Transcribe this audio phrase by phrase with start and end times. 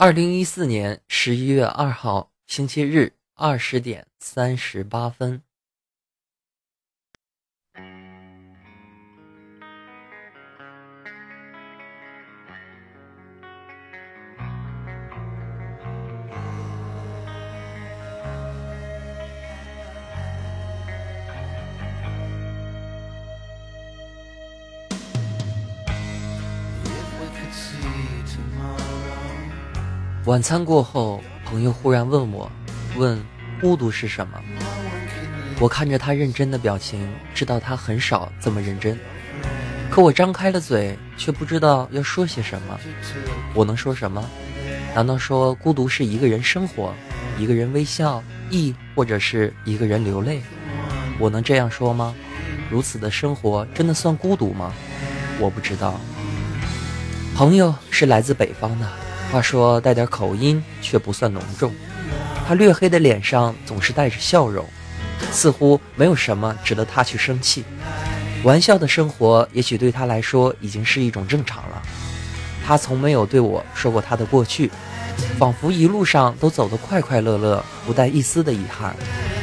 [0.00, 5.42] 二零一四年十一月二号，星期日，二十点三十八分。
[30.28, 32.52] 晚餐过后，朋友忽然问我
[32.98, 33.18] ：“问
[33.62, 34.38] 孤独是什么？”
[35.58, 38.98] 我看着他认真的表情，知道他很少这么认真。
[39.88, 42.78] 可我张开了嘴，却不知道要说些什么。
[43.54, 44.22] 我能说什么？
[44.94, 46.92] 难道说孤独是一个人生活，
[47.38, 50.42] 一个人微笑，亦或者是一个人流泪？
[51.18, 52.14] 我能这样说吗？
[52.70, 54.74] 如此的生活真的算孤独吗？
[55.40, 55.98] 我不知道。
[57.34, 58.86] 朋友是来自北方的。
[59.30, 61.72] 话说带点口音，却不算浓重。
[62.46, 64.64] 他略黑的脸上总是带着笑容，
[65.30, 67.64] 似乎没有什么值得他去生气。
[68.42, 71.82] 玩笑的生活也许对他来说已经是一种正常了。
[72.64, 74.70] 他从没有对我说过他的过去，
[75.38, 78.94] 仿佛一路上都走得快快乐乐，不带一丝的遗憾，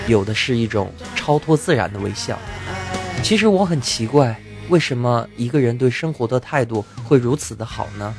[0.08, 2.40] 有的是一种超脱自然的微笑。
[3.22, 4.36] 其实我很奇怪，
[4.70, 8.14] 为什么一个人对生活的态度会如此的好呢？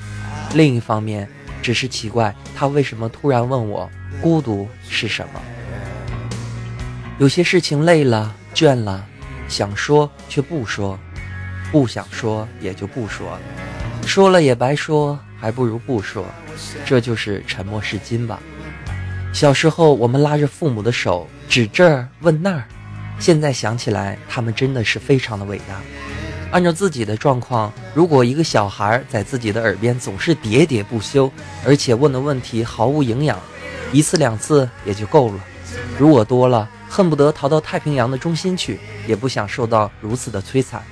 [0.54, 1.28] 另一方面，
[1.66, 3.90] 只是奇怪，他为什么突然问我
[4.22, 5.42] 孤独是什么？
[7.18, 9.04] 有些事情累了、倦了，
[9.48, 10.96] 想说却不说，
[11.72, 13.36] 不想说也就不说，
[14.06, 16.24] 说了也白说，还不如不说。
[16.84, 18.38] 这就是沉默是金吧。
[19.32, 22.62] 小时候我们拉着父母的手，指这儿问那儿，
[23.18, 25.80] 现在想起来，他们真的是非常的伟大。
[26.52, 31.30] 按照自己的状况，如果一个小孩在自己的耳边总是喋喋不休，
[31.64, 33.38] 而且问的问题毫无营养，
[33.92, 35.40] 一次两次也就够了。
[35.98, 40.82] 如果多了，恨不得逃到太平洋的中心去，也不想受到如此的摧残。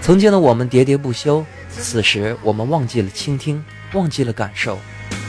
[0.00, 3.62] 曾经的我们喋喋不休，此时我们忘记了倾听，
[3.92, 4.78] 忘记了感受，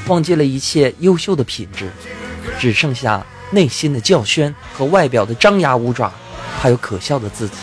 [0.07, 1.91] 忘记了一切优秀的品质，
[2.57, 6.11] 只剩下内心的叫轩和外表的张牙舞爪，
[6.59, 7.57] 还有可笑的自己。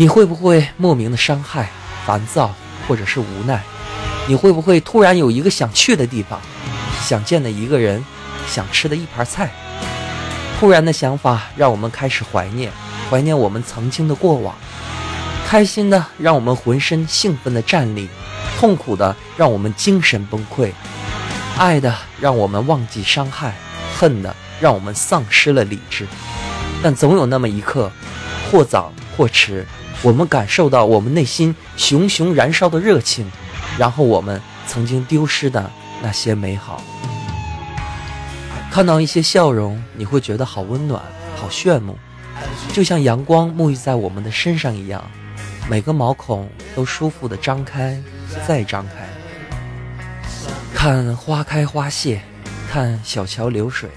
[0.00, 1.68] 你会不会莫名的伤害、
[2.06, 2.54] 烦躁，
[2.86, 3.60] 或者是无奈？
[4.28, 6.40] 你会不会突然有一个想去的地方，
[7.02, 8.04] 想见的一个人，
[8.46, 9.50] 想吃的一盘菜？
[10.60, 12.70] 突然的想法让我们开始怀念，
[13.10, 14.54] 怀念我们曾经的过往。
[15.48, 18.08] 开心的让我们浑身兴奋的站立，
[18.56, 20.70] 痛苦的让我们精神崩溃，
[21.58, 23.56] 爱的让我们忘记伤害，
[23.98, 26.06] 恨的让我们丧失了理智。
[26.84, 27.90] 但总有那么一刻，
[28.48, 29.66] 或早或迟。
[30.02, 33.28] 我们感受到我们内心熊熊燃烧的热情，
[33.76, 35.70] 然后我们曾经丢失的
[36.00, 36.80] 那些美好，
[38.70, 41.02] 看到一些笑容，你会觉得好温暖，
[41.36, 41.98] 好炫目，
[42.72, 45.04] 就像阳光沐浴在我们的身上一样，
[45.68, 48.00] 每个毛孔都舒服的张开，
[48.46, 49.08] 再张开。
[50.72, 52.22] 看花开花谢，
[52.70, 53.90] 看小桥流水，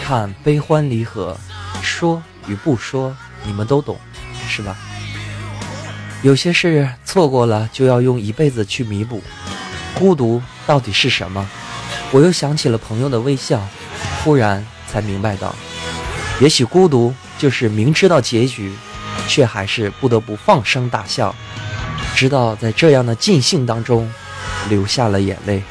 [0.00, 1.36] 看悲欢离合，
[1.82, 3.98] 说与不说，你们都懂，
[4.46, 4.76] 是吧？
[6.24, 9.22] 有些事错过了，就要用一辈子去弥补。
[9.92, 11.46] 孤独到底是什么？
[12.12, 13.60] 我又想起了朋友的微笑，
[14.22, 15.54] 忽然才明白到，
[16.40, 18.72] 也许孤独就是明知道结局，
[19.28, 21.34] 却还是不得不放声大笑，
[22.16, 24.10] 直到在这样的尽兴当中，
[24.70, 25.62] 流下了眼泪。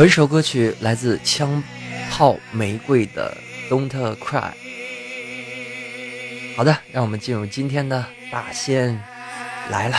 [0.00, 1.62] 本首歌曲来自枪
[2.10, 3.36] 炮玫瑰的
[3.70, 4.50] 《Don't Cry》。
[6.56, 8.02] 好的，让我们进入今天的
[8.32, 8.98] 大仙
[9.68, 9.98] 来了。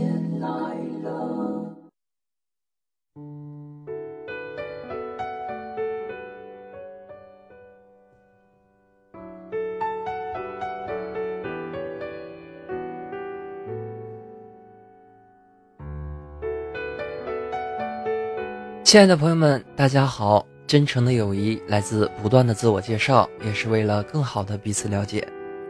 [18.91, 20.45] 亲爱的朋友们，大家好！
[20.67, 25.25] 真诚的友谊来自不断的自我介绍，也是为了更好的彼此了解。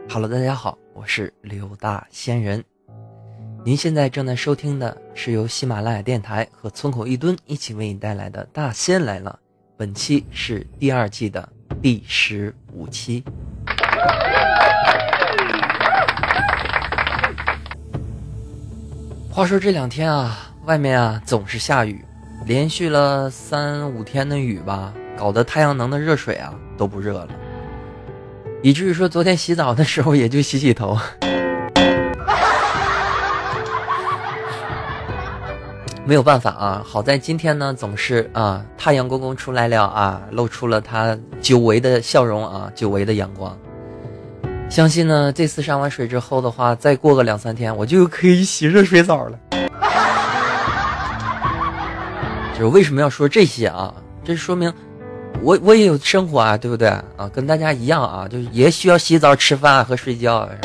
[0.08, 2.60] 好了大家好，我是刘大仙人。
[3.64, 9.38] 您现在正在收听的是由喜马拉雅电台和村口一吨一起为你带来的《大仙来了》，
[9.76, 11.48] 本期是第二季的
[11.80, 13.22] 第十五期。
[19.30, 22.04] 话说这两天啊，外面啊总是下雨。
[22.44, 27.28] 连续了三五天的雨吧，搞得太阳能的热水啊都不热了，
[28.62, 30.98] 以至于说昨天洗澡的时候也就洗洗头。
[36.04, 43.56] 没有办法啊，好在今天呢总是啊太阳公公出来了啊，露出了他久违的笑容啊，久违的阳光。
[44.68, 49.38] 相信呢这次上完水之后的话，再过个两三天，我就可以洗热水澡了。
[52.52, 53.94] 就是为什么要说这些啊？
[54.24, 54.72] 这说明
[55.40, 57.28] 我我也有生活啊，对不对啊？
[57.32, 60.48] 跟大家一样啊，就是也需要洗澡、吃饭和睡觉。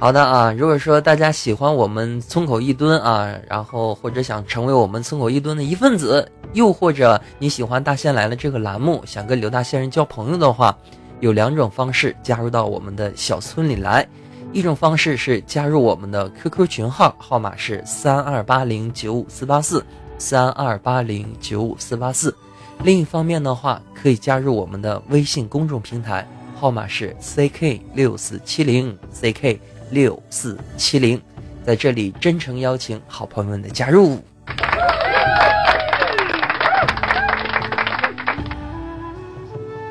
[0.00, 10.74] 好的啊，如果说大家喜欢我们村口一蹲啊，然后或者想成为我们村口一蹲的一份子，又或者你喜欢大仙来了这个栏目，想跟刘大仙人交朋友的话，
[11.20, 14.08] 有两种方式加入到我们的小村里来。
[14.52, 19.84] 一种方式是加入我们的 QQ 群号，号码是三二八零九五四八四
[20.18, 22.34] 三二八零九五四八四。
[22.82, 26.26] 另一方面的话，可以加入我们的微信公众平台，
[26.56, 29.58] 号码是 CK 六四七零 CK
[29.90, 31.20] 六四七零。
[31.64, 34.18] 在这里真诚邀请好朋友们的加入。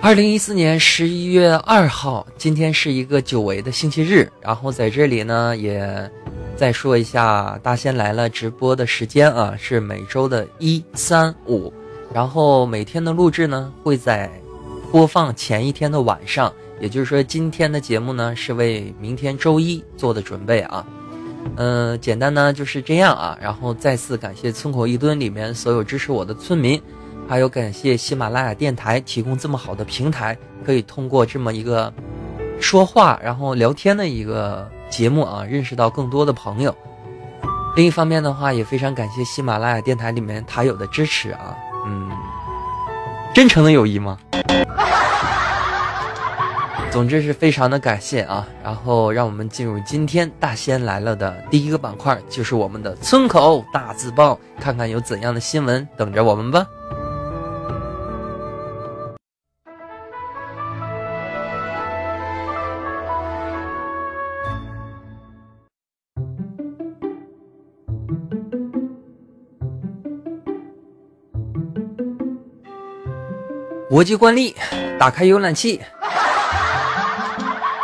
[0.01, 4.31] 二零一四年十一月二号，今天是一个久违的星期日。
[4.39, 6.09] 然后在这里呢，也
[6.55, 11.71] 再说一下大仙来了直播的时间啊，是每周的一三五。
[12.13, 14.31] 然后每天的录制呢，会在
[14.89, 20.85] 播放前一天的晚上，也就是说今天的节目呢，是为明天周一做的准备啊。
[21.57, 23.37] 嗯，简单呢就是这样啊。
[23.41, 26.81] 然后再次感谢村口一吨里面所有支持我的村民。
[27.29, 30.35] 还有感谢喜马拉雅电台提供这么好的平台，
[30.65, 31.93] 可以通过这么一个
[32.59, 36.75] 说话然后聊天的一个节目啊，认识到更多的朋友。
[37.75, 41.55] 另一方面的话，也非常感谢喜马拉雅电台里面塔友的支持啊，
[41.85, 42.09] 嗯，
[43.31, 44.17] 真诚的友谊吗？
[46.89, 48.47] 总之是非常的感谢啊。
[48.63, 56.65] 然后让我们进入今天大仙来了的第一个板块，就是我们的村口大字报，看看有怎样的新闻等着我们吧。
[73.89, 74.55] 国际惯例，
[74.99, 75.81] 打开浏览器，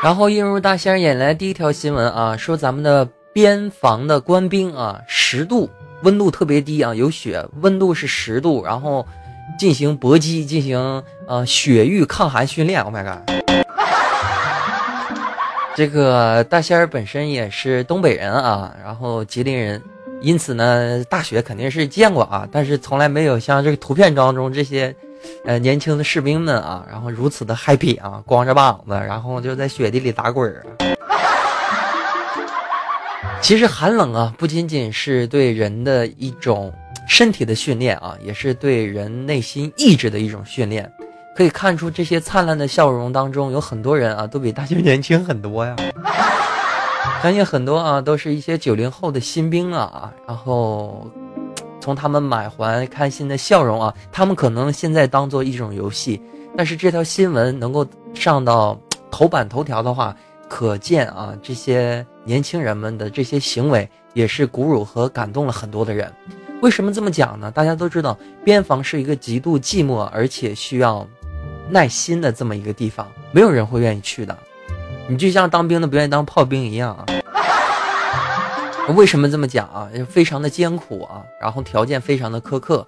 [0.03, 5.67] 然后映入大仙眼来第一条新闻啊，说咱们的边防的官兵啊，十度
[6.03, 9.03] 温度特别低啊，有雪，温度是十度，然后
[9.57, 12.83] 进行搏击，进行呃雪域抗寒训练。
[12.83, 13.27] Oh my god！
[15.75, 19.81] 这个大仙儿本身也是东北人啊，然后吉林人，
[20.21, 24.95] 因此呢，大雪肯定是见过啊，但是从来没有像这个图片当中这些。
[25.45, 30.65] 呃，年轻的士兵们啊，然后如此的 happy 啊，光着膀子，然后就在雪地里打滚儿。
[33.41, 36.73] 其实寒冷啊，不仅仅是对人的一种
[37.07, 40.91] 身体的训练啊，也是对人内心意志的一种训练。
[41.35, 45.75] 可以看出，这些灿烂的笑容当中，有很多人啊，都比大学年轻很多呀。
[47.21, 51.07] 相信很多啊，都是一些九零后的新兵啊，然后。
[51.85, 56.19] 从他们满怀开心的笑容啊，他们可能现在当做一种游戏，
[56.57, 58.75] 但是这条新闻能够上到
[59.11, 60.17] 头版头条的话，
[60.49, 66.11] 可见啊，这些年轻人们的这些行为也是鼓舞和感动了很多的人。
[66.63, 67.51] 为什么这么讲呢？
[67.51, 71.07] 大家都知道，边防是一个极度寂寞而且需要
[71.69, 74.35] 耐心的这么一个地方，没有人会愿意去的。
[75.07, 77.05] 你就像当兵的不愿意当炮兵一样啊。
[78.93, 79.89] 为什么这么讲啊？
[80.07, 82.85] 非常的艰苦啊，然后条件非常的苛刻，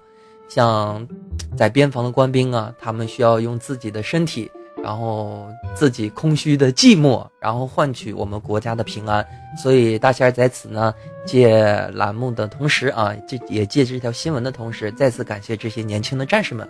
[0.48, 1.06] 像
[1.56, 4.48] 在边防的官兵啊，他们需要用自己的身体，
[4.82, 9.26] 然后自己空虚的寂寞，然后换取我们国家的平安。
[9.60, 10.94] 所以大仙儿在此呢，
[11.26, 16.66] 借栏目的同时啊，这也借这条新闻的同时，再次感谢这些年轻的战士们。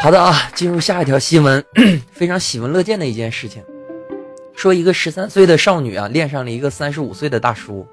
[0.00, 1.62] 好的啊，进入下一条新闻，
[2.10, 3.62] 非常喜闻乐见的一件事情。
[4.54, 7.86] 说一个十三岁的少女啊，恋上了一个三十五岁的大叔，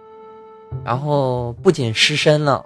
[0.84, 2.64] 然后不仅失身了，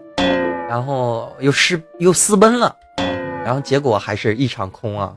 [0.67, 2.75] 然后又失又私奔了，
[3.45, 5.13] 然后结果还是一场空啊！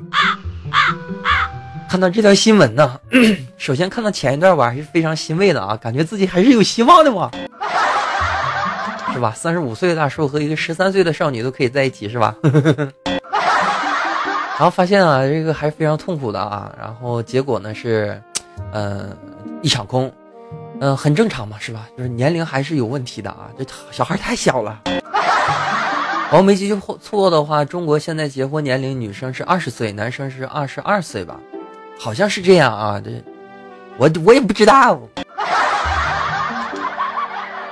[1.88, 3.00] 看到这条新闻呢，
[3.56, 7.30] 首先看到前一段我还是非常欣慰的啊，感觉自己还是有希望的嘛，
[9.12, 9.33] 是吧？
[9.35, 12.37] 三十五岁的大叔和一个十三岁的少女都可以在一起，是吧？
[14.59, 18.23] 然后发现啊，这个还是非常痛苦的啊，然后结果呢是。
[18.72, 19.16] 嗯，
[19.62, 20.12] 一场空，
[20.80, 21.88] 嗯，很正常嘛，是吧？
[21.96, 24.82] 就是年龄还是有问题的啊，这小孩太小了。
[26.32, 31.38] 我没记错的话，中国现在结婚年龄女生是二十岁，男生是二十二岁吧？
[31.98, 33.10] 好像是这样啊，这
[33.96, 35.00] 我我也不知道。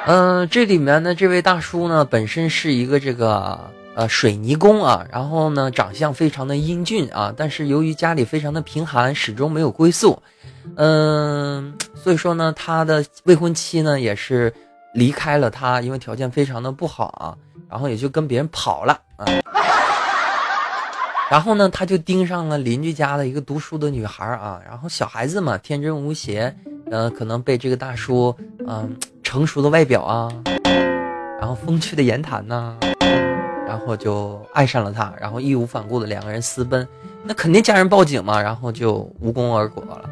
[0.07, 3.59] 嗯，这里面呢，这位大叔呢，本身是一个这个
[3.97, 10.23] 呃水泥工啊，然后呢，长相非常的英俊啊，但是由于家里非常的贫寒，始终没有归宿。
[10.77, 14.53] 嗯，所以说呢，他的未婚妻呢也是
[14.95, 17.37] 离开了他，因为条件非常的不好啊，
[17.69, 19.25] 然后也就跟别人跑了啊。
[21.31, 26.55] 然后呢，他就盯上了邻居家的一个读书的女孩啊，然后小孩子嘛，天真无邪，
[26.91, 28.35] 呃，可能被这个大叔
[28.67, 30.29] 嗯成熟的外表啊，
[31.41, 32.77] 然后风趣的言谈呐，
[33.67, 36.87] 然后就爱上了他，然后义无反顾的两个人私奔，
[37.25, 40.09] 那肯定家人报警嘛，然后就无功而果了。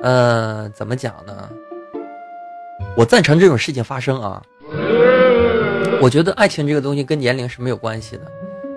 [0.00, 1.48] 呃，怎么讲呢？
[2.96, 4.42] 我赞成这种事情发生啊。
[6.00, 8.22] 我觉得爱情这个东西跟年龄是没有关系的。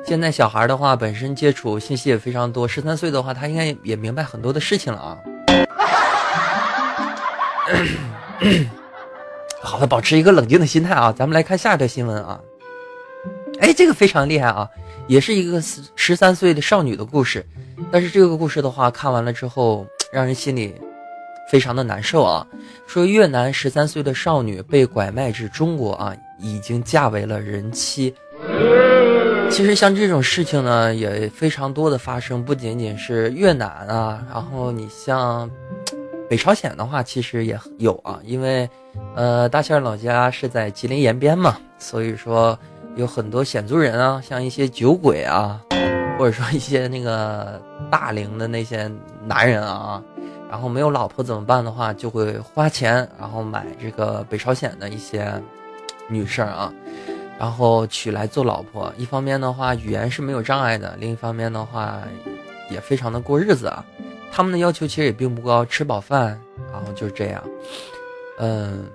[0.05, 5.17] 现在小孩的话，本身接触信息也非常多，十三岁的话，他应该也明白很多的事情了啊。
[9.61, 11.11] 好的，保持一个冷静的心态啊。
[11.11, 12.39] 咱们来看下一条新闻啊。
[13.59, 14.69] 哎，这个非常厉害啊，
[15.07, 15.61] 也是一个
[15.95, 17.45] 十三岁的少女的故事。
[17.91, 20.73] 但是这个故事的话，看完了之后，让人心里。
[21.49, 22.45] 非常的难受啊！
[22.85, 28.13] 说越南十三岁的少女被拐卖至中国啊，已经嫁为了人妻。
[29.49, 35.49] 其实像这种事情呢，也非常多的发生，不仅仅是越南啊，然后你像
[36.29, 38.19] 北朝鲜的话，其实也有啊。
[38.25, 38.69] 因为
[39.15, 42.59] 呃，大仙老家是在吉林延边嘛，所以说
[42.97, 45.61] 有很多鲜族人啊，像一些酒鬼啊，
[46.19, 48.91] 或者说一些那个大龄的那些
[49.25, 50.03] 男人啊。
[50.49, 55.33] 然后没有老婆怎么办的话，就会花钱，然后买这个北朝鲜的一些
[56.07, 56.73] 女生啊，
[57.37, 58.91] 然后娶来做老婆。
[58.97, 62.01] 一方面的话，语言是没有障碍的；另一方面的话，
[62.69, 63.85] 也非常的过日子啊。
[64.31, 66.39] 他们的要求其实也并不高，吃饱饭，
[66.71, 67.43] 然后就这样。
[68.39, 68.85] 嗯，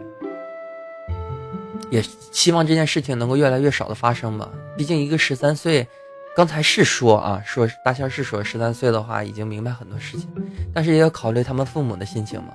[1.90, 4.48] 也希望这件事情能够越来越少的发生吧。
[4.76, 5.86] 毕竟一个十三岁。
[6.34, 10.26] 刚才是说啊，说大仙是说十三岁的话已经明白很多事情，
[10.74, 12.54] 但是也要考虑他们父母的心情嘛。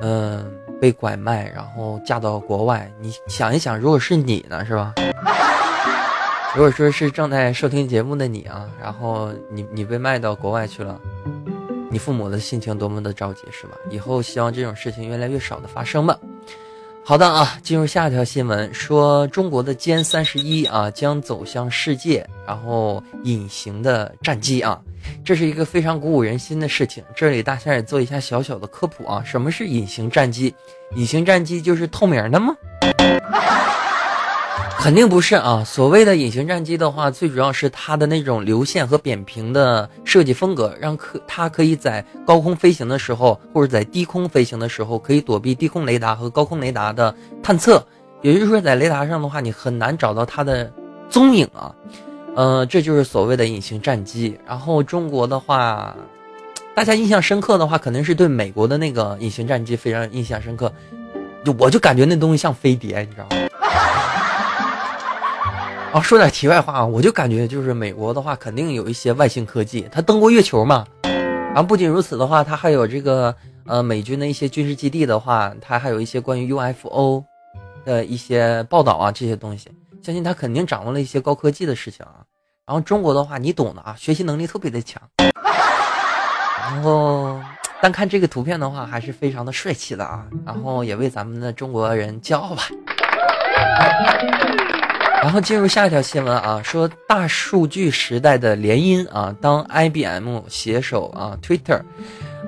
[0.00, 0.50] 嗯，
[0.80, 4.94] 被拐卖，然后嫁到国外，你想一想，如果是你呢，是吧？
[6.56, 10.98] 如果说是正在收听节目的你啊，然后你你被卖到国外去了，
[11.90, 13.76] 你父母的心情多么的着急，是吧？
[13.90, 16.18] 以后希望这种事情越来越少的发生吧。
[17.08, 24.80] 好的啊，进入下一条新闻，说中国的歼三十一啊将走向世界，然后隐形的战机啊，
[25.24, 27.04] 这是一个非常鼓舞人心的事情。
[27.14, 30.52] 这里大仙也做一下小小的科普啊，什么是隐形战机？
[30.96, 32.56] 隐形战机就是透明的吗？
[34.86, 35.64] 肯定不是啊！
[35.66, 47.12] 所谓的隐形战机的话，最主要是它的那种流线和扁平的设计风格，让可它可以在高空飞行的时候，或者在低空飞行的时候，可以躲避低空雷达和高空雷达的
[47.42, 47.84] 探测。
[48.22, 50.72] 也就是说，在雷达上的话，你很难找到它的
[51.10, 51.74] 踪影啊。
[52.36, 54.38] 呃，这就是所谓的隐形战机。
[54.46, 55.96] 然后中国的话，
[56.76, 60.72] 大家印象深刻的话，肯定是对美国的那个隐形战机非常印象深刻。
[61.44, 63.36] 就我就感觉那东西像飞碟，你知道吗？
[66.02, 70.86] 说点题外话啊，我就感觉就是美国的话，肯定有一些外星科技，它登过月球嘛。
[71.02, 73.34] 然后不仅如此的话，它还有这个
[73.66, 77.24] 呃美军的一些军事基地的话，它还有一些关于 UFO，
[77.84, 79.70] 的一些报道啊，这些东西，
[80.02, 82.20] 相信他肯定掌握了一些高科技的事情啊。
[82.66, 85.00] 然后中国的话，你懂的啊，学习能力特别的强。
[86.60, 87.40] 然后
[87.80, 90.26] 单看这个图片的话，还是非常的帅气的啊。
[90.44, 92.64] 然后也为咱们的中国人骄傲吧。
[95.26, 101.80] 然后进入下一条新闻啊，说大数据时代的联姻啊，当 IBM 携手啊 Twitter，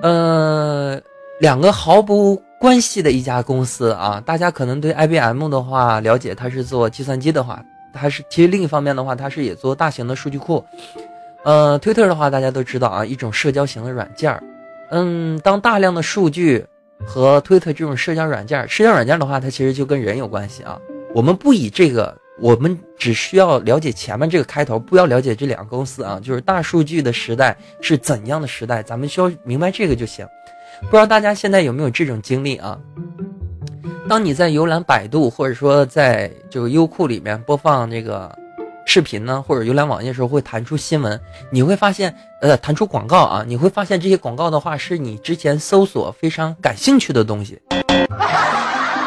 [0.01, 0.97] 呃，
[1.41, 7.61] 两个毫不关系的一家公司啊，大家可能对 IBM 的话了解，它是做计算机的话。
[7.93, 10.65] 它是，其实另一方面的话，它是也做大型的数据库。
[11.43, 14.41] 呃，Twitter 的话，大家都知道啊，一种社交型的软件儿。
[14.91, 16.65] 嗯，当大量的数据
[17.05, 20.79] 和 Twitter 这种社交软件，社交软件的话，它其实就跟人有关系啊。
[21.13, 30.27] 我们不以这个，我们只需要了解前面这个开头，不要了解这两个公司啊，就是大数据的时代是怎样的时代，咱们需要明白这个就行。
[30.83, 32.79] 不知道大家现在有没有这种经历啊？
[34.09, 38.33] 当你在浏览百度，或者说在这个优酷里面播放这个
[38.87, 47.61] 视频呢，或者浏览网页的时候，会弹出新闻，你会发现，呃，弹出广告啊，你会发现这些广告的话，是你之前搜索非常感兴趣的东西。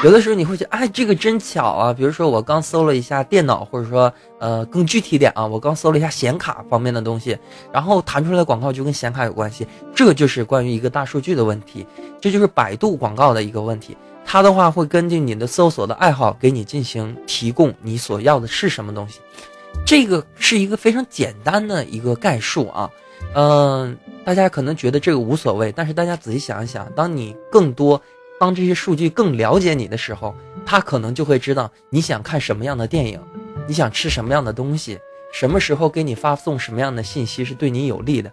[0.04, 1.94] 有的时候你会觉得，哎，这个真巧啊！
[1.94, 7.38] 比如说我刚搜了一下电脑，或者说，呃，更具体点啊，我刚搜了一下显卡方面的东西，
[7.72, 11.86] 然后弹出来的广告就跟显卡有关系，这就是关于一个大数据的问题，
[12.20, 13.96] 这就是百度广告的一个问题。
[14.26, 19.20] 它的话会根据你的搜索的爱好，给你进行提供你所要的是什么东西。
[19.86, 22.90] 这个是一个非常简单的一个概述啊，
[23.36, 28.02] 嗯，大家可能觉得这个无所谓，但是大家仔细想一想，当你更多。
[28.42, 30.34] 当这些数据更了解你的时候，
[30.66, 33.22] 他可能就会知道你想看什么样的电影，
[33.68, 34.98] 你想吃什么样的东西，
[35.32, 38.32] 什么时候给你发送什么样的信息是对你有利的。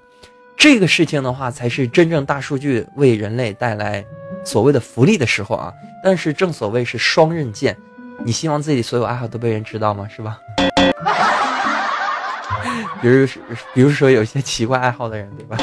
[0.57, 4.03] 这个事情的话，才是真正大数据为人类带来
[4.47, 5.71] 所谓的福利的时候啊。
[6.03, 7.77] 但是正所谓是双刃剑，
[8.25, 10.09] 你希望自己所有爱好都被人知道吗？
[10.09, 10.41] 是吧？
[13.03, 13.27] 比如，
[13.75, 15.59] 比如说有一些奇怪爱好的人，对吧？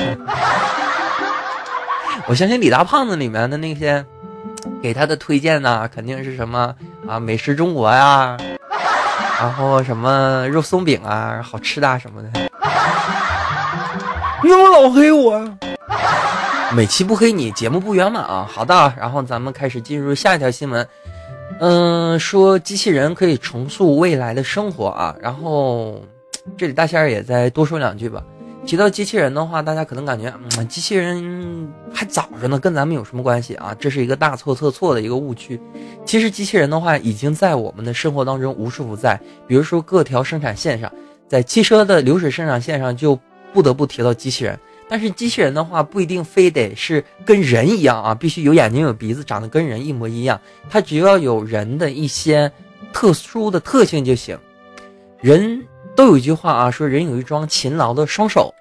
[2.29, 4.05] 我相信李大胖子里面的那些。
[4.81, 6.73] 给他的推荐呢，肯定是什么
[7.07, 7.19] 啊？
[7.19, 8.37] 美食中国呀，
[9.39, 12.29] 然后什么肉松饼啊，好吃的啊什么的。
[14.43, 15.57] 你怎么老黑我？
[16.73, 18.47] 每期不黑你，节目不圆满啊。
[18.49, 20.87] 好的，然后咱们开始进入下一条新闻。
[21.59, 25.15] 嗯，说机器人可以重塑未来的生活啊。
[25.21, 26.01] 然后
[26.57, 28.21] 这里大仙儿也再多说两句吧。
[28.65, 33.75] 提到机器人的话，大家可能感觉，嗯，机器人还早着呢，跟咱们有什么关系啊？
[33.79, 35.59] 这是一个大错特错的一个误区。
[36.03, 39.19] 其实机器人的话，已经在我们的生活当中无处不在。
[39.47, 40.91] 比如说各条生产线上，
[41.27, 43.17] 在汽车的流水生产线上，就
[43.53, 44.59] 不得不提到机器人。
[44.89, 50.41] 但是机器人的话，不一定非得是跟人一样啊，必须有眼睛有鼻子，长得跟人一模一样。
[50.71, 52.51] 它只要有人的一些
[52.91, 54.35] 特殊的特性就行。
[55.21, 55.63] 人。
[55.95, 58.53] 都有一句话啊，说人有一双勤劳的双手，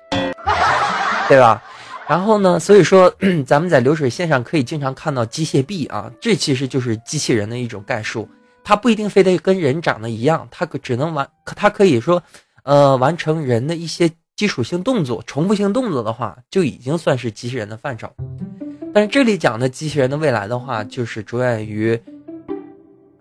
[1.29, 1.63] 对吧？
[2.07, 3.15] 然后呢，所以说
[3.47, 8.29] 咱们在流水线上可以经常看到机械臂啊，这其实就是机器人的一种概述。
[8.63, 12.23] 它不一定非得跟人长得一样，它可只能完，它可以说，
[12.63, 18.11] 呃，完成人的一些基础性动作、重复性动作的话，就已经算是机器人的范畴。
[18.93, 22.01] 但是这里讲的机器人的未来的话，就是着眼于。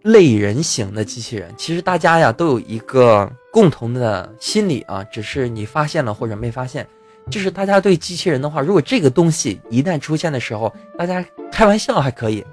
[0.04, 6.86] 类人型的机器人，其实大家呀都有一个共同的心理啊，只是你发现了或者没发现。
[7.30, 12.46] 就是大家对机器人的话，如果这个东西一旦出现的时候，大家开玩笑还可以。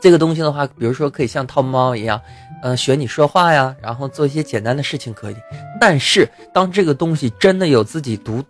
[0.00, 2.20] 这个东西的话，比如说可以像套猫一样，
[2.62, 5.36] 嗯，学你说话呀，然后做一些简单的事情可以。
[5.80, 8.42] 但是当这个东西真的有自己独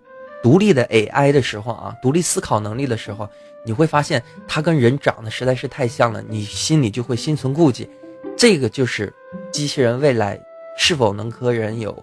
[0.43, 3.29] 独立的 AI 的时候啊，独立思考能力的时候。
[3.63, 7.87] 你会发现它跟人长得实在是太像了，你心里就会心存顾忌。
[8.35, 9.13] 这个就是
[9.53, 10.41] 机器人未来
[10.79, 11.95] 是否能和人有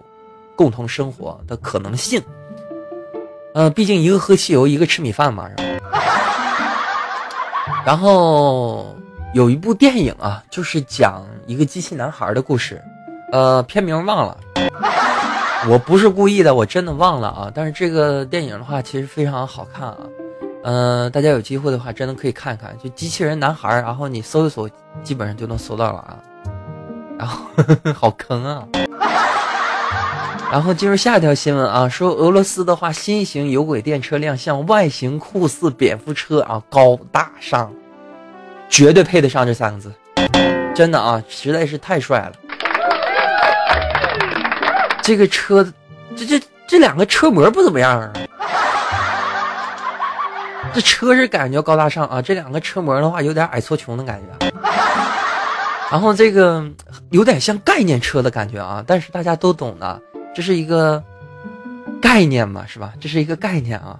[0.54, 2.22] 共同生活的可能性。
[3.54, 5.48] 呃，毕竟一个喝汽油，一个吃米饭嘛。
[7.84, 8.94] 然后
[9.34, 12.82] 有一部电影啊，就是讲一个机器男孩的故事，
[13.32, 14.36] 呃，片名忘了，
[15.68, 17.50] 我不是故意的，我真的忘了啊。
[17.54, 19.96] 但是这个电影的话，其实非常好看啊。
[20.64, 24.68] 嗯，大家有机会的话，真的可以看一看，就机器人男孩然后你搜一搜，
[25.02, 26.18] 基本上就能搜到了啊。
[27.18, 27.46] 然后
[27.94, 28.62] 好坑啊！
[30.50, 37.70] 然后进入下一条新闻啊，说俄罗斯的话，新型有轨电车亮相，外形酷似蝙蝠车啊，高大上，
[38.68, 39.92] 绝对配得上这三个字，
[40.74, 42.32] 真的啊，实在是太帅了。
[45.02, 45.62] 这个车，
[46.16, 48.10] 这这这两个车模不怎么样啊。
[50.72, 54.48] 这车是感觉高大上啊，这两个车模的话有点矮矬穷的感觉。
[55.90, 56.62] 然后这个
[57.10, 60.00] 有点像概念车的感觉啊，但是大家都懂的，
[60.34, 61.02] 这是一个
[62.00, 62.92] 概念嘛，是吧？
[63.00, 63.98] 这是一个概念啊。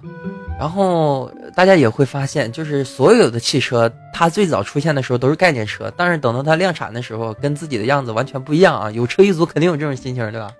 [0.59, 8.91] 然后大家也会发现，就是所有的汽车，它最早出现的时候都是概念车，但是等到它量产的时候，跟自己的样子完全不一样啊！
[8.91, 10.51] 有车一族肯定有这种心情，对吧？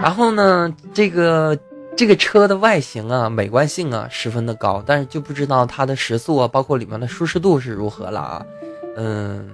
[0.00, 1.58] 然后呢，这个
[1.96, 8.46] 这个车的外形啊，美观性啊，十分的高，但是就不知道它的时速啊，包括里面的舒适度是如何了啊？
[8.96, 9.50] 嗯，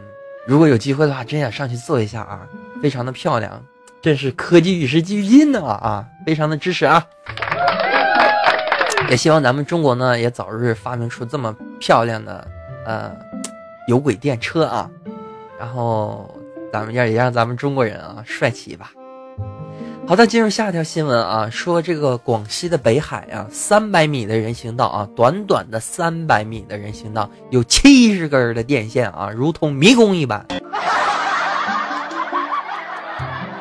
[0.47, 2.47] 如果有机会的话，真想上去坐一下啊，
[2.85, 3.65] 非常的漂亮，
[4.03, 7.03] 真是科技与时俱进呢啊，非常的支持啊！
[9.09, 12.47] 也希望咱们中国呢，也早日发明出这么漂亮的，
[12.85, 13.11] 呃，
[13.89, 14.91] 有轨电车啊，
[15.59, 16.39] 然后
[16.71, 18.91] 咱们也也让咱们中国人啊帅气一把。
[20.07, 30.47] 好的，进入下一条新闻啊，说这个广西的北海啊，三百米的人行道啊，短短的三百米的人行道，有七十根的电线啊，如同迷宫一般。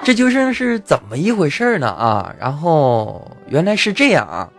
[0.03, 2.35] 这究竟是怎么一回事呢啊？
[2.37, 4.49] 然后原来是这样啊。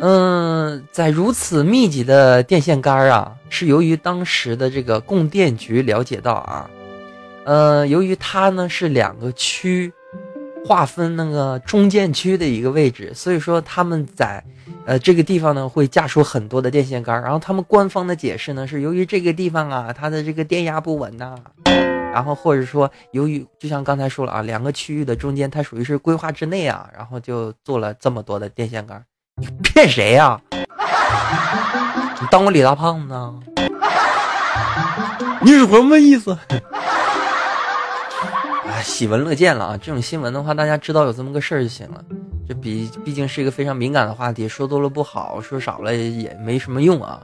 [0.00, 6.68] 嗯，在如此密集的电线杆啊，是由于当时的这个供电局了解到啊，
[7.44, 9.92] 呃，由于它呢是两个区
[10.66, 14.42] 划分那个中间区的一个位置，所以说他们在
[14.84, 21.36] 呃这个地方呢会架出很多的电线杆，然后他们官方的解释呢是由于这个地方啊它的这个电压不稳呐，
[22.12, 29.02] 然后或者说由于就像刚才说了啊，两个区域的中间它属于是规划之内啊，然后就做了这么多的电线杆。
[29.36, 30.38] 你骗谁呀？
[32.20, 33.40] 你当我李大胖子呢？
[35.40, 36.38] 你什么意思？
[38.66, 39.76] 哎，喜闻乐见了啊！
[39.76, 42.04] 这种新闻的话，大家知道有这么个事儿就行了。
[42.46, 47.20] 这比毕竟是一个非常敏感的话题，说多了不好，说少了也没什么用啊。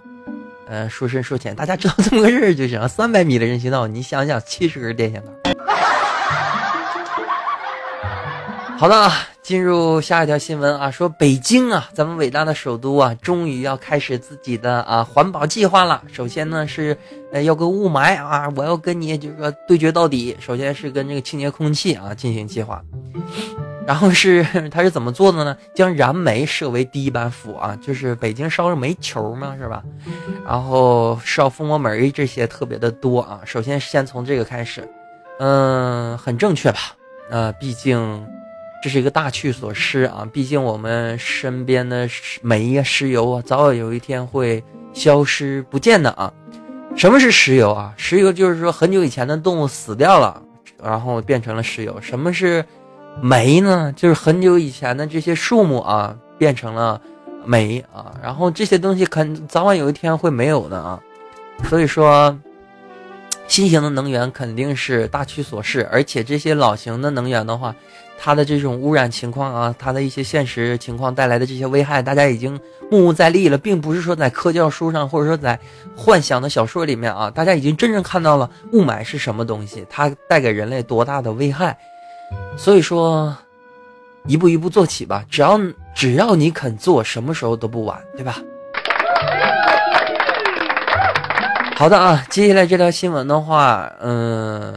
[0.69, 2.87] 嗯，说深说浅，大家知道这么个事儿就行。
[2.89, 5.33] 三百米的人行道，你想想，七十根电线杆。
[8.79, 16.01] 好的啊，进入下一条新闻啊，说北京啊，咱们伟大的首都啊，终于要开始自己的啊环保计划了。
[16.13, 16.97] 首先呢是，
[17.33, 20.37] 呃，要跟雾霾啊，我要跟你就是说对决到底。
[20.39, 22.81] 首先是跟这个清洁空气啊进行计划，
[23.89, 25.57] 然后是 他是怎么做的呢？
[25.75, 29.83] 将燃煤设为第一板斧啊，就是北京烧着煤球嘛，是吧？
[30.47, 33.41] 然后烧蜂窝煤这些特别的多啊。
[33.47, 34.87] 首先先从这个开始，
[35.39, 36.79] 嗯，很正确吧？
[37.31, 38.27] 呃，毕竟。
[38.81, 40.25] 这是一个大趋所失啊！
[40.33, 42.09] 毕竟我们身边的
[42.43, 46.33] 煤呀、石油啊，早晚有一天会消失不见的啊。
[46.95, 47.93] 什么是石油啊？
[47.97, 50.41] 石油就是说很久以前的动物死掉了，
[50.81, 52.01] 然后变成了石油。
[52.01, 52.65] 什么是
[53.21, 53.93] 煤呢？
[53.97, 57.01] 就是很久以前的这些树木啊，变成了
[57.45, 58.15] 煤啊。
[58.23, 61.01] 然后这些东西肯早晚有一天会没有的啊。
[61.65, 62.37] 所以说，
[63.47, 67.75] 新型的能源肯定是大趋所势，而且这些老型的能源的话。
[68.21, 72.59] 它的这种污染情况啊，它的一些现实情况带来的这些危害，大家已经
[72.91, 75.57] 目目在例了，并不是说在科教书上或者说在
[75.95, 81.79] 幻想的小说里面啊，大家已经真正看到了雾霾是什么东西，它带给人类多大的危害。
[82.59, 83.35] 所以说，
[84.27, 85.59] 一步一步做起吧，只要
[85.95, 88.43] 只要你肯做，什么时候都不晚，对吧？
[91.77, 94.75] 好的啊，接下来这条新闻的话，嗯，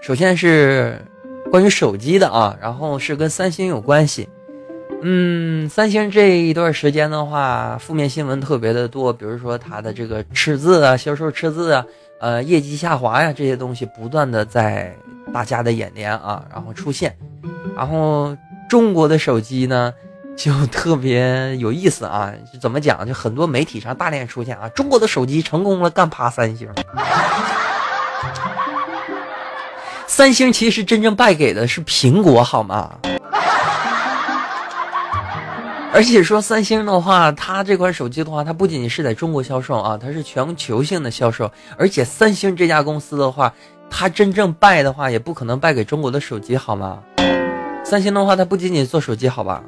[0.00, 0.98] 首先是。
[1.50, 4.28] 关于手机的啊，然后是跟三星有关系。
[5.02, 11.86] 嗯，三星这一段时间的话，负面新闻特别的多，比如说它的这个赤字啊，销售赤字啊，
[12.18, 14.92] 呃，业绩下滑呀，这些东西不断的在
[15.32, 17.16] 大家的眼帘啊，然后出现。
[17.76, 18.36] 然后
[18.68, 19.92] 中国的手机呢，
[20.36, 23.06] 就特别有意思啊，怎么讲？
[23.06, 26.68] 就很多媒体上大量出现啊，中国的手机成功了干趴三星。
[30.06, 32.92] 三星其实真正败给的是苹果，好吗？
[35.92, 41.50] 而且说三星的话，它这款手机的话，它不仅仅是在中国销售啊，它是全球性的销售。
[41.76, 43.52] 而且三星这家公司的话，
[43.96, 46.98] 他真正败的话，也不可能败给中国的手机，好吗？
[47.84, 49.62] 三星的话，它不仅仅做手机，好吧？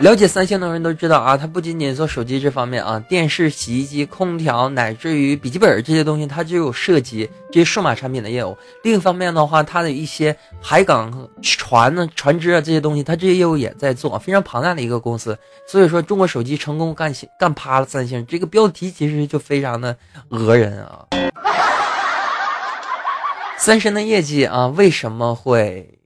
[0.00, 8.56] 了解三星的人都知道啊，它不仅仅做手机这方面啊，电视、洗衣机、空调，乃至于笔记本这些东西，它就有涉及这些数码产品的业务。
[8.84, 15.36] 另一方面的话，它的一些海港船呢、船只啊这些东西，它这些业务也在做，非常庞大的一个公司。
[15.66, 19.96] 所以说，中国手机成功干干趴了三星，这个标题其实就非常的
[20.28, 21.06] 讹人啊。
[23.56, 25.97] 三星的业绩啊，为什么会？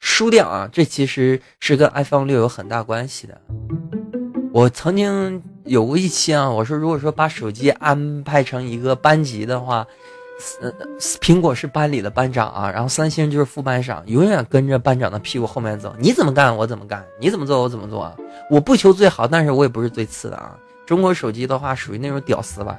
[0.00, 3.40] 输掉啊，这其实是跟 iPhone 六有很大关系的。
[4.52, 9.86] 我曾经有过一期啊，我说如果说把手机安排成一个班级的话，
[10.60, 10.72] 呃，
[11.20, 18.16] 苹果是班里的班长啊，然后三星就是副班长，永远跟着班长的屁股后面走，你怎么干我怎么干，你怎么做我怎么做啊，
[18.50, 20.56] 我不求最好，但是我也不是最次的啊。
[20.86, 22.76] 中国手机的话属于那种屌丝吧。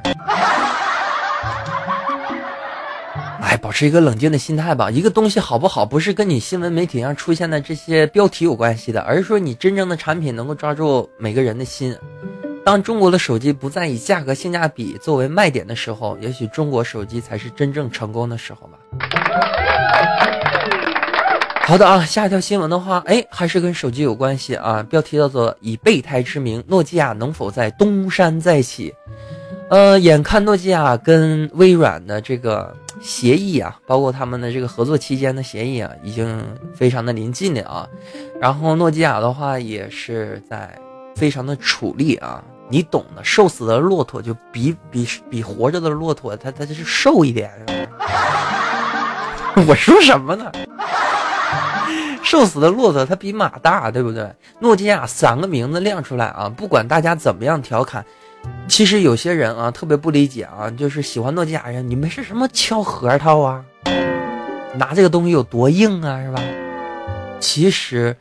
[3.41, 4.89] 哎，保持一个冷静的心态吧。
[4.89, 11.95] 一个东西好不好，不是跟你新闻媒体上出现的这些标题有关系的，而是说你真正的产品能够抓住每个人的心。
[12.63, 18.77] 当中国的手机不再以价格性价比作为卖点的时候，也许中国手机才是真正成功的时候吧。
[21.63, 24.83] 好的啊，下一条新闻的话，哎，还是跟手机有关系啊。
[24.83, 28.93] 标题叫做“以备胎之名，诺基亚能否在东山再起”。
[29.71, 36.43] 呃，眼看诺基亚跟微软的这个协议啊， 包括他们的这个合作期间的协议啊，已经
[36.75, 37.87] 非常的临近了啊。
[38.37, 40.77] 然后诺基亚的话也是在
[41.15, 47.49] 非常的处力啊，你懂的，瘦死的骆驼就比比比活着的骆驼，它它就是瘦一点。
[49.65, 50.51] 我说什么呢？
[52.21, 54.29] 瘦死的骆驼它比马大，对不对？
[54.59, 58.05] 诺基亚三个名字亮出来啊，不管大家怎么样调侃。
[58.67, 63.63] 其实有些人啊，特别不理解啊，就是喜欢诺基亚人，你们是什么敲核桃啊？
[64.75, 66.41] 拿这个东西有多硬啊，是吧？
[67.39, 68.15] 其实，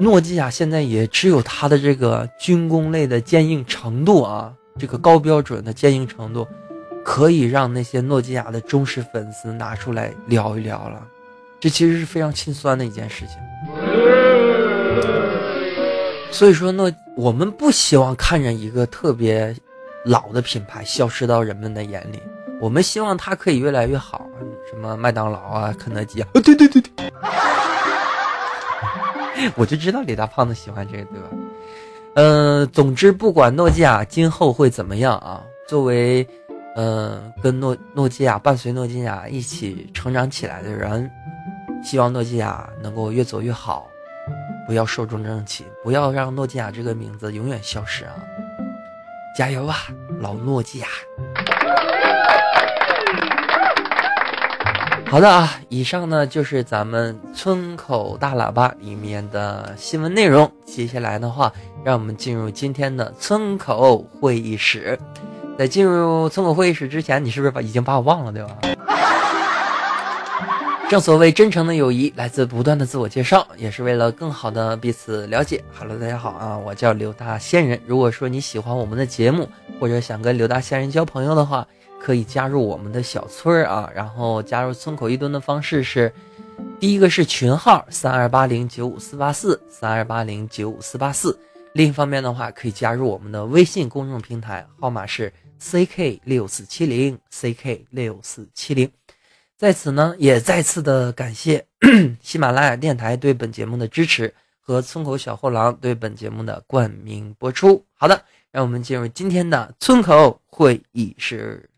[0.00, 6.46] 诺基亚现在也只有它的这个军工类的坚硬程度啊，这个高标准的坚硬程度，
[7.04, 11.06] 可以让那些诺基亚的忠实粉丝拿出来聊一聊了。
[11.60, 13.36] 这其实是非常心酸的一件事情。
[16.30, 19.52] 所以说，诺我们不希望看着一个特别
[20.04, 22.22] 老的品牌消失到人们的眼里，
[22.60, 24.24] 我们希望它可以越来越好。
[24.70, 26.92] 什么麦当劳啊、肯德基啊，对对对对，
[29.58, 31.28] 我就知道李大胖子喜欢这个，对吧？
[32.14, 36.24] 嗯，总之不管诺基亚今后会怎么样啊，作为
[36.76, 41.10] 嗯跟诺诺基亚伴随诺基亚一起成长起来的人，
[41.82, 43.90] 希望诺基亚能够越走越好。
[44.68, 48.12] 不要寿终正寝，不要让诺基亚这个名字永远消失啊！
[49.34, 49.74] 加油啊，
[50.20, 50.86] 老诺基亚！
[55.06, 60.52] 好的啊，以上呢就是咱们村口大喇叭里面的新闻内容。
[60.66, 61.50] 接下来的话，
[61.82, 64.98] 让我们进入今天的村口会议室。
[65.58, 68.50] 在进入村口会议室之前，你是不是把已经把我忘了，对吧？
[70.88, 75.62] 正所谓真诚的友谊来自不断的自我介绍，也是为了更好的彼此了解。
[75.78, 77.78] Hello，大家好啊，我叫刘大仙人。
[77.86, 79.46] 如果说你喜欢我们的节目，
[79.78, 81.68] 或者想跟刘大仙人交朋友的话，
[82.00, 83.90] 可以加入我们的小村儿啊。
[83.94, 86.10] 然后加入村口一蹲的方式是，
[86.80, 91.38] 第一个是群号三二八零九五四八四三二八零九五四八四。
[91.74, 98.90] 另一方面的话，可以加入我们的微信公众平台，号码是 ck 六四七零 ck 六四七零。
[99.58, 101.66] 在此呢，也再次的感谢
[102.22, 107.84] 喜马拉雅电台对本节目的支持和村口小货郎对本节目的冠名播出。
[107.94, 111.68] 好的，让我们进入今天的村口会议室。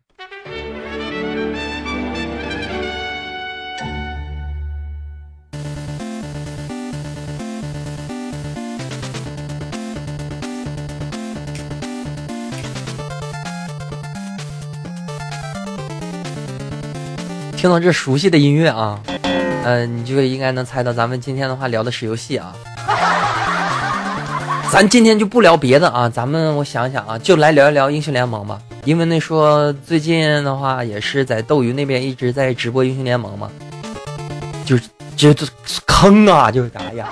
[17.61, 18.99] 听到这熟悉的音乐啊，
[19.65, 22.55] 嗯，你就应该能猜到咱们今天的话聊的是游戏啊。
[24.73, 28.59] 咱今天就不聊别的啊，咱们我想想啊，就来聊一聊英雄联盟吧。
[28.85, 33.51] 因为那说最近的话也是在斗鱼那边一直在直播英雄联盟嘛，
[34.65, 35.47] 就是就是
[35.85, 37.11] 坑啊，就是哎呀。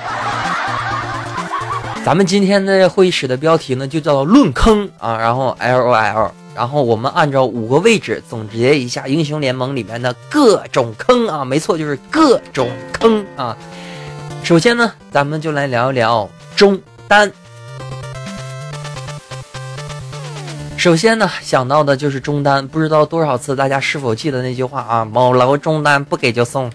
[2.06, 6.32] 咱们今天的会议室的标题呢就叫做论坑啊，然后 L O L。
[6.58, 13.56] 然后我们按照五个位置总结一下英雄联盟里面的各种坑啊，没错，就是各种坑啊。
[14.42, 17.30] 首先呢，咱们就来聊一聊中单。
[20.76, 25.04] 首先呢，想到的就是中单，不知道多少次大家是否记得那句话啊？
[25.04, 26.68] 某楼中单不给就送，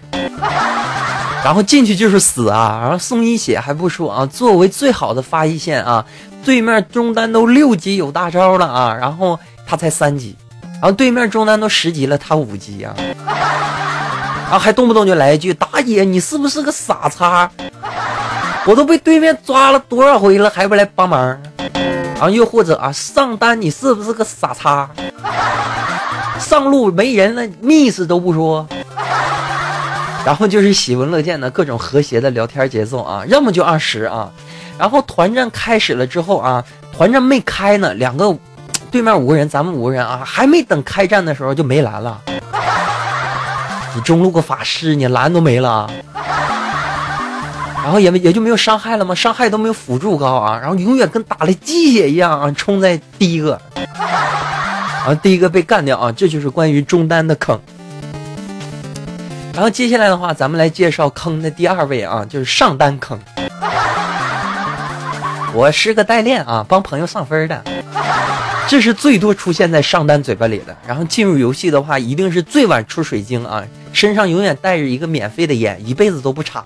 [1.44, 6.06] 然后进去就是死啊，然后送一血还不说啊，作为最好的发一线啊，
[6.42, 9.38] 对面中单都六级有大招了啊，然后。
[9.66, 10.36] 他才三级，
[10.74, 12.94] 然后对面中单都十级了，他五级呀，
[13.26, 17.50] 然后还动不动就来一句：“打野，你是不是个傻叉？
[18.66, 21.38] 我都被对面抓了多少回了，还不来帮忙？”
[22.14, 24.88] 然后又或者啊，上单你是不是个傻叉？
[26.38, 28.66] 上路没人了，miss 都不说，
[30.24, 34.30] 然后就是喜闻乐见的各种和谐的聊天节奏啊，要么就二十啊。
[34.78, 38.36] 然后团战开始了之后啊，团战没开呢，两个
[38.94, 42.20] 对面五个人，咱们五个人啊，还没等开战的时候就没蓝了。
[43.92, 45.90] 你中路个法师，你蓝都没了，
[47.82, 49.12] 然后也没也就没有伤害了吗？
[49.12, 57.60] 伤害都没有辅助高啊，然后永远跟打了鸡血一样啊，冲在第一个，然后第一个被干掉啊，这就是关于中单的坑。
[59.54, 63.18] 然后接下来的话，咱们来介绍坑的第二位啊，就是上单坑。
[65.52, 67.60] 我是个代练啊，帮朋友上分的，
[68.66, 70.76] 这是最多出现在上单嘴巴里的。
[70.86, 76.64] 然后进入游戏的话，一定是最晚出水晶啊，身上永远带着一个免费的烟，一辈子都不差。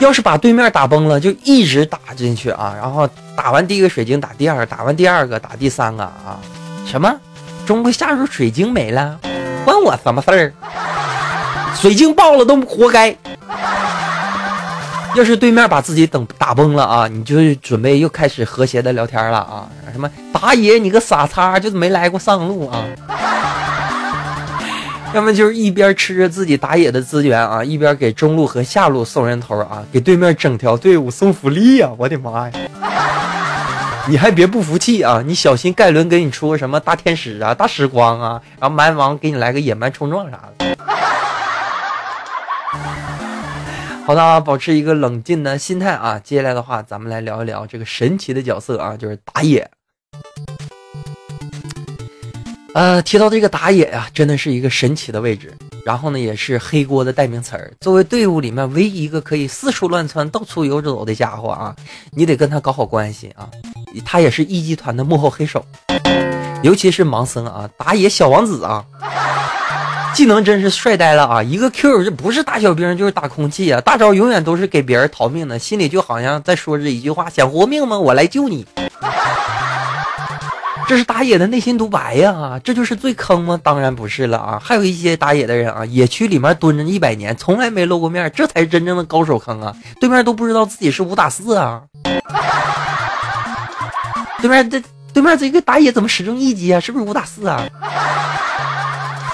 [0.00, 6.38] 要是把对面打崩了，就一直打进去啊，然后打完第一个水晶打第二个，打完第二个打第三个啊，
[6.84, 7.14] 什么？
[7.64, 9.18] 中路下路水晶没了？
[9.64, 10.52] 关我什么事儿？
[11.74, 13.16] 水晶爆了都活该。
[15.14, 19.68] 要是对面把自己等打崩了啊，你就准备又开始和谐的聊天了啊？
[19.92, 22.82] 什么打野你个傻叉，就是没来过上路啊？
[25.14, 31.88] 要么就是一边吃着自己打野的资源啊，一边给中路和下路送人头啊，给对面整条队伍送福利呀！
[31.96, 32.52] 我的妈呀！
[34.08, 35.22] 你还别不服气啊！
[35.24, 40.76] 你小心盖伦给你出个什么大天使啊、大时光啊，然后蛮王给你来个野蛮冲撞啥的。
[44.06, 46.20] 好的啊，保持一个冷静的心态啊。
[46.22, 49.66] 接下来的话，咱们来聊一聊这个神奇的角色啊，就是打野。
[52.74, 55.54] 呃，提到这个打野呀，真的是一个神奇的位置。
[55.86, 57.72] 然后呢，也是黑锅的代名词儿。
[57.80, 61.74] 作为队伍里面唯一一个可以四处乱窜、到处游走的家伙啊，
[62.10, 63.48] 你得跟他搞好关系啊。
[64.04, 65.64] 他也是一级团的幕后黑手，
[66.62, 68.84] 尤其是盲僧啊，打野小王子啊，
[70.14, 71.42] 技能真是帅呆了啊！
[71.42, 77.98] 一个 Q 就不是打小兵就是打空气啊，大招永远都是给别人逃命的，心里就好像在说着一句话：想活命吗？
[77.98, 78.64] 我来救你。
[80.86, 82.60] 这是打野的内心独白呀！
[82.62, 83.58] 这就是最坑吗？
[83.62, 84.62] 当然不是了啊！
[84.62, 89.74] 还有一些打野的人啊，野区里面蹲着一百年，从来没露过面，这才是真正的高手坑啊！
[89.98, 91.82] 对面都不知道自己是五打四啊！
[94.40, 94.80] 对面这
[95.12, 96.78] 对面这个打野怎么始终一级啊？
[96.78, 97.64] 是不是五打四啊？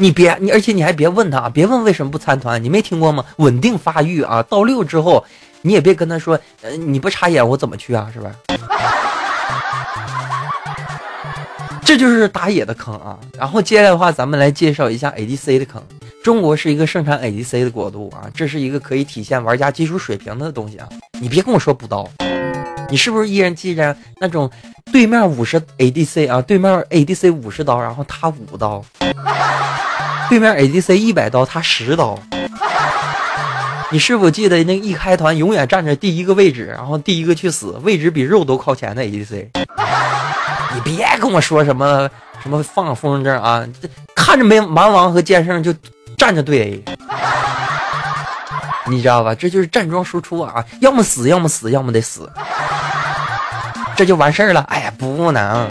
[0.01, 3.23] 你别你，而且你还别问他，别问为什么不参团，你没听过吗？
[3.37, 5.23] 稳定发育啊，到六之后
[5.61, 8.11] 你也别跟他说，呃，你不插眼我怎么去啊？
[8.13, 8.33] 是吧？
[11.85, 13.19] 这就是打野的坑啊！
[13.37, 15.83] 然后接下来的话，咱们来介绍一下 ADC 的坑。
[16.23, 20.89] 中国是一个盛产 ADC 的国度啊，这是一个可以体现玩家技术水平的东西啊！
[21.21, 22.09] 你别跟我说补刀，
[22.89, 24.51] 你是不是依然记着那种
[24.93, 26.41] 对面五十 ADC 啊？
[26.41, 28.81] 对面 ADC 五十刀，然后他五刀；
[30.31, 32.17] 对面 ADC 一百刀，他十刀。
[33.91, 39.49] 你是否记得那一开团永远站着第一个位置，然后第一个去死，位置比肉都靠前的 ADC？
[40.73, 42.09] 你别跟我说什么
[42.41, 43.67] 什么放风筝啊！
[44.15, 45.75] 看着没蛮王和剑圣就
[46.17, 46.85] 站着对 A，
[48.87, 49.35] 你知道吧？
[49.35, 50.65] 这就是站桩输出啊！
[50.81, 52.31] 要么死，要么死，要么得死，
[53.97, 54.61] 这就完事儿了。
[54.69, 55.69] 哎呀，不能！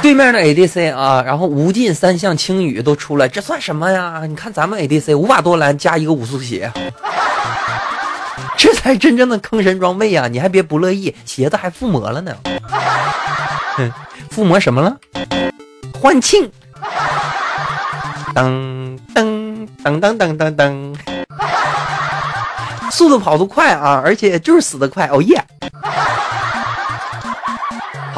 [0.00, 4.22] 对面的 ADC 啊，然后无尽三项轻语都出来，这算什么呀？
[4.26, 6.70] 你看咱们 ADC 五把多蓝加一个五速鞋，
[8.56, 10.28] 这才真正的坑神装备呀！
[10.28, 12.32] 你还别不乐意，鞋子还附魔了呢。
[13.76, 13.92] 哼
[14.30, 14.96] 附魔什么了？
[16.00, 16.50] 欢庆！
[18.34, 20.94] 噔噔噔噔噔噔噔，
[22.92, 25.44] 速度跑得快啊，而且就是死得快，哦耶！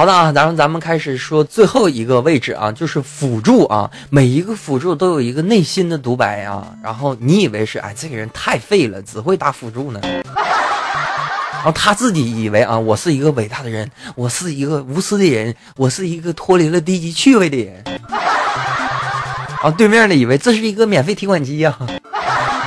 [0.01, 10.01] 好的啊，然后咱们开始说最后一个位置啊，就是辅助啊，每一个辅助都有一个内心的独白啊，然后你以为是哎，这个人太废了，只会打辅助呢。
[11.53, 17.85] 然后他自己以为啊，我是一个伟大的人，我是一个无私的人，我是一个脱离了低级趣味的人。
[19.63, 21.77] 啊，对面的以为这是一个免费提款机呀，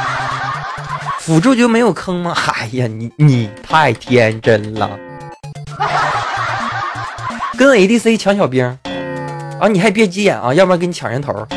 [1.17, 2.37] 辅助就没有坑吗？
[2.53, 4.91] 哎呀，你你太天真了，
[7.55, 8.65] 跟 ADC 抢小兵，
[9.59, 11.31] 啊，你还别急眼啊，要不然给你抢人头。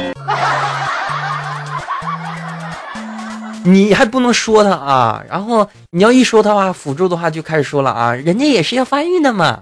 [3.65, 9.59] 你还不能说他啊，然后你要一说他话，辅助的话就开始说了啊，人家也是要发育的嘛，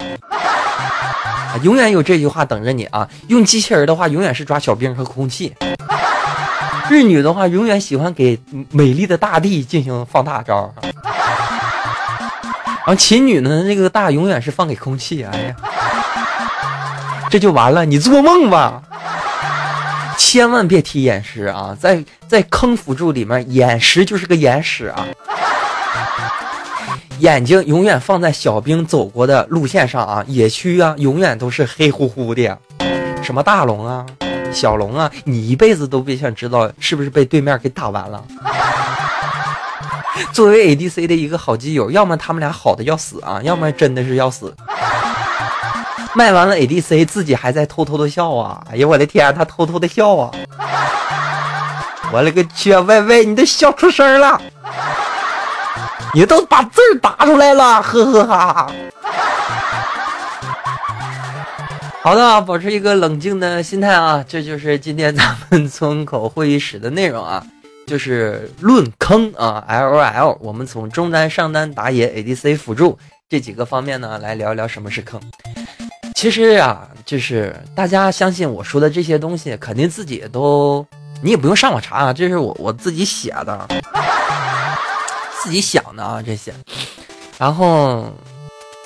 [1.62, 3.08] 永远有这句话等着你啊。
[3.28, 5.54] 用机器人的话，永远是抓小兵和空气。
[6.90, 8.38] 日女的话，永远喜欢给
[8.70, 10.74] 美丽的大地进行放大招。
[12.86, 15.24] 然后琴女呢，那个大永远是放给空气。
[15.24, 15.56] 哎呀，
[17.34, 18.80] 这就完了，你做梦吧。
[20.16, 25.04] 千万别提眼石啊，在在坑辅助里面，眼石就是个眼屎啊！
[27.18, 32.56] 眼睛永远放在小兵走过的路线上啊，野区啊，永远都是黑乎乎的，
[33.20, 34.06] 什么大龙啊、
[34.52, 38.22] 小龙啊，你一辈子都别想知道是不是被对面给打完了。
[40.32, 44.54] 作为 ADC 的一个好基友，要么他们俩好的要死啊，要么真的是要死。
[46.14, 48.64] 卖完了 ADC，自己还在偷偷的笑啊！
[48.70, 50.30] 哎呀，我的天，他偷偷的笑啊！
[52.12, 54.40] 我勒个去啊，喂喂，你都笑出声了，
[56.14, 58.72] 你都把字打出来了，呵呵哈。
[62.02, 67.44] 好的，保持一个冷静的心态啊，这就是今天咱们村口会议室的内容啊。
[67.86, 72.98] 就是论坑啊，L O L，我们从中单、上单、打野、A D C 辅助
[73.28, 75.20] 这几个方面呢，来聊一聊什么是坑。
[76.24, 80.82] 其实啊，就是大家相信我说的这些东西，肯定自己都，
[81.20, 83.68] 你也不用上网查啊，这是我我自己写的，
[85.42, 86.50] 自己想的啊这些。
[87.36, 88.10] 然后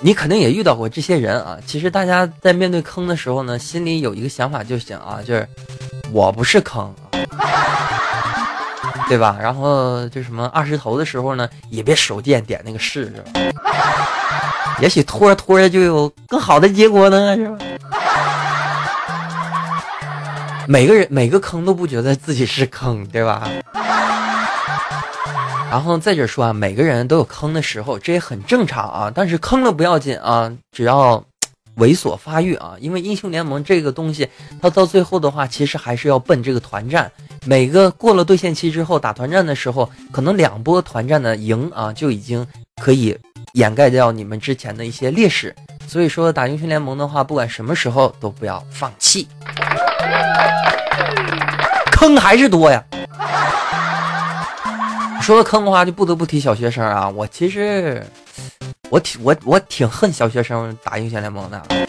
[0.01, 1.57] 你肯定也遇到过这些人啊。
[1.65, 5.47] 其实大家在面对坑的时候呢，心里有一个想法就行啊，就是
[6.11, 6.93] 我不是坑。
[9.11, 9.39] 对吧？
[9.41, 13.25] 然后就什么二十头的时候呢，也别手贱点那个试，试？
[14.81, 17.57] 也许拖着拖着就有更好的结果呢，是吧？
[20.69, 23.49] 每个人每个坑都不觉得自己是坑，对吧？
[25.71, 29.11] 然后再者说啊，每个人都有坑的时候，这也很正常啊。
[29.15, 31.25] 但是坑了不要紧啊，只要。
[31.79, 34.29] 猥琐发育啊，因为英雄联盟这个东西，
[34.61, 37.11] 它到最后的话，其实还是要奔这个团战。
[37.45, 42.45] 每个过了对线期之后，打团战的时候，可能两波团战的赢啊，就已经
[42.83, 43.17] 可以
[43.53, 45.55] 掩盖掉你们之前的一些劣势。
[45.87, 49.29] 所以说，打英雄联盟的话，不管什么时候都不要放弃。
[51.93, 52.83] 坑还是多呀。
[55.21, 57.09] 说到坑的话，就不得不提小学生啊。
[57.09, 58.05] 我其实。
[58.91, 61.63] 我挺我我挺恨小学生打英雄联盟的，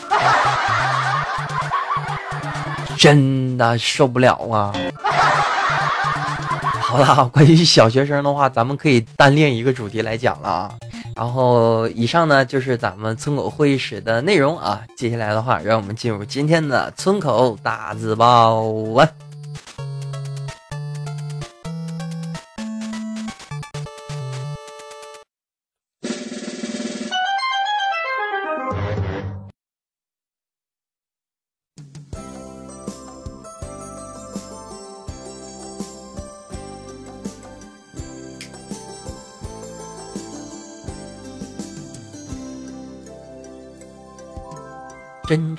[2.98, 4.74] 真的受不了啊！
[6.82, 10.72] 好了， 关于小学生的话，咱们可以单练一个主题来讲了啊。
[11.16, 14.82] 然后以上呢就是咱们村口会议室的内容啊。
[14.98, 18.62] 接下来的话，让我们进入今天的村口大字报
[18.98, 19.08] 啊。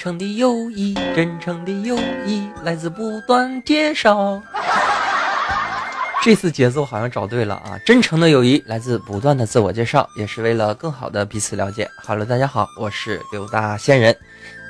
[0.01, 1.95] 诚的友谊，真诚的友
[2.25, 4.41] 谊，来自不断介绍。
[6.23, 7.79] 这次节奏好像找对了啊！
[7.85, 11.87] 真诚的友谊来自不断的自我介绍，也是为了更好的彼此了解。
[12.03, 14.17] 哈喽大家好，我是刘大仙人。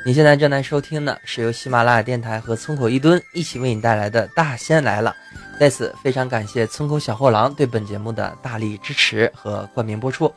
[0.04, 5.14] 你现在正在收听的是由喜马拉雅电台和村口一吨一起为你带来的《大仙来了》。
[5.60, 10.32] 在此非常感谢村口小货郎对本节目的大力支持和冠名播出。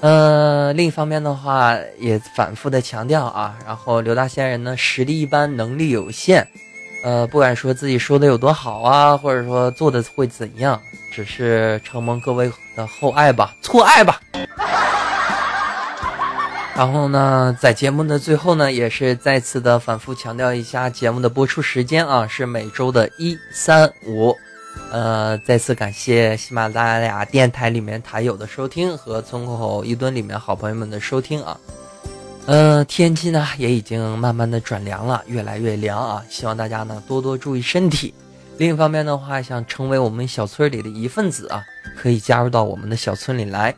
[0.00, 6.46] 呃，另一方面的话，也反复的强调啊，然后刘大仙人呢，实力一般，能力有限，
[7.02, 10.78] 呃，不敢说自己说的有多好啊，或者说做的会怎样，
[11.10, 14.20] 只是承蒙各位的厚爱吧，错爱吧。
[16.76, 24.36] 然后呢，在节目的最后呢，也是再次的反复强调一下节目的播出时间啊，是每周的一、三、五。
[24.90, 31.58] 呃，再次感谢喜马拉雅电台里面台友的收听和村口一吨里面好朋友们的收听啊。
[32.46, 38.14] 呃，天气呢也已经慢慢的转凉了，越来越凉啊，希望大家呢多多注意身体。
[38.56, 41.64] 另一方面的话，想成为我们小村里的一份子啊，
[41.96, 43.74] 可以加入到我们的小村里来。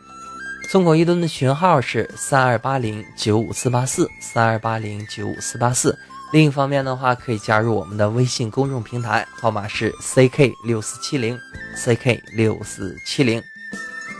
[0.69, 5.97] 村口一吨的群号是三二八零九五四八四三二八零九五四八四。
[6.31, 11.39] 另一方面的话，可以加入我们的微信公众平台，号码是 ck 六四七零
[11.77, 13.41] ck 六四七零。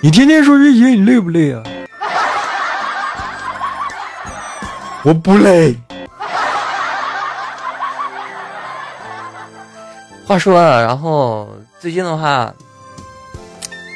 [0.02, 1.62] 你天天说这些，你累不累啊？
[5.04, 5.76] 我不累。
[10.26, 12.54] 话说啊，然后最近的话，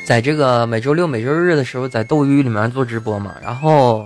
[0.05, 4.05] 在这个每周六、每周日的时候，在斗鱼里面做直播嘛，然后。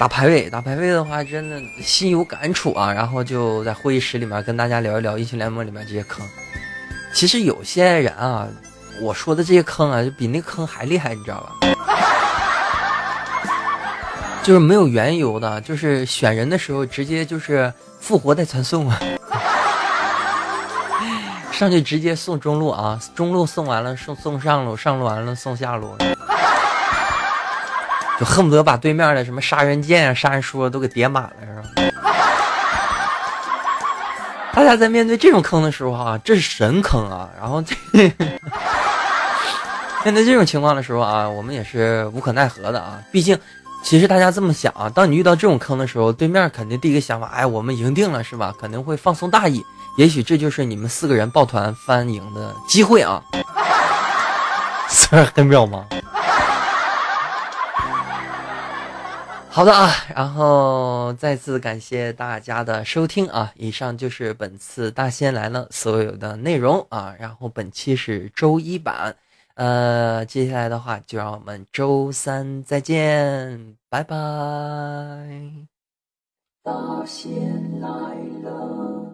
[0.00, 2.90] 打排位，打排位的话，真的心有感触啊。
[2.90, 6.26] 然后就在会议室里面跟大家聊一聊英雄联盟里面这些坑。
[7.12, 8.48] 其实有些人啊，
[9.02, 11.52] 我说的这些坑啊，就比那坑还厉害，你知道吧？
[14.42, 17.70] 就是没有缘由的，就是选人的时候直接就是
[18.00, 18.98] 复活带传送啊，
[21.52, 25.94] 上去直接送中路啊，中路送完了送送上路，上路完了送下路。
[28.20, 31.62] 就恨不得把对面的什么杀人剑啊、杀人书都给叠满了，是吧？
[34.52, 37.30] 大家在面对这种坑的时候啊，这是神坑啊！
[37.40, 37.74] 然后这
[40.04, 42.98] 面对这种情况的时候啊，我们也是无可奈何的啊。
[43.10, 43.38] 毕竟，
[43.82, 48.52] 其实大家这么想啊，当你遇到这种坑的时候，对面肯定第一个想法，哎，我们赢定了是吧？
[48.60, 49.64] 肯定会放松大意。
[49.96, 53.22] 也许这就是你们四个人抱团翻赢的机会啊！
[54.90, 55.82] 虽然很渺茫。
[59.52, 63.52] 好的啊，然后再次感谢大家的收听啊！
[63.56, 67.12] 以上就是本次大仙来了所有的内容啊。
[67.18, 69.16] 然后本期是周一版，
[69.54, 74.16] 呃，接下来的话就让我们周三再见，拜拜。
[76.62, 77.88] 大仙来
[78.44, 79.09] 了。